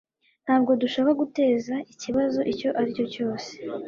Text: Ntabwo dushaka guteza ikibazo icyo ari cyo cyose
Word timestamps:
Ntabwo 0.45 0.71
dushaka 0.81 1.11
guteza 1.21 1.75
ikibazo 1.93 2.39
icyo 2.51 2.69
ari 2.79 2.89
cyo 2.97 3.05
cyose 3.13 3.51